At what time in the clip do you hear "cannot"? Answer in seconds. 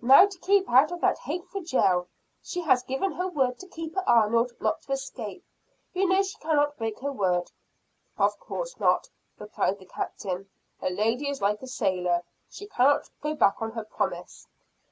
6.38-6.76, 12.68-13.10